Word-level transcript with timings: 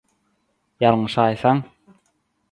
Ýalňyşaýsaň… 0.85 1.61